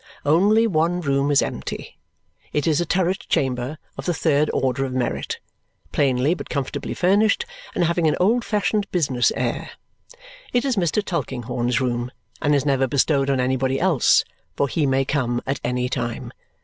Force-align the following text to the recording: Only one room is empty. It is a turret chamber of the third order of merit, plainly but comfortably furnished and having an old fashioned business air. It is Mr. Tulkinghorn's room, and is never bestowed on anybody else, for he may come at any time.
Only 0.25 0.65
one 0.65 0.99
room 1.01 1.29
is 1.29 1.43
empty. 1.43 1.99
It 2.53 2.65
is 2.65 2.81
a 2.81 2.87
turret 2.87 3.19
chamber 3.29 3.77
of 3.99 4.07
the 4.07 4.15
third 4.15 4.49
order 4.51 4.83
of 4.83 4.93
merit, 4.93 5.37
plainly 5.91 6.33
but 6.33 6.49
comfortably 6.49 6.95
furnished 6.95 7.45
and 7.75 7.83
having 7.83 8.07
an 8.07 8.15
old 8.19 8.43
fashioned 8.43 8.89
business 8.91 9.31
air. 9.35 9.69
It 10.53 10.65
is 10.65 10.75
Mr. 10.75 11.05
Tulkinghorn's 11.05 11.79
room, 11.79 12.09
and 12.41 12.55
is 12.55 12.65
never 12.65 12.87
bestowed 12.87 13.29
on 13.29 13.39
anybody 13.39 13.79
else, 13.79 14.25
for 14.55 14.67
he 14.67 14.87
may 14.87 15.05
come 15.05 15.39
at 15.45 15.61
any 15.63 15.87
time. 15.87 16.31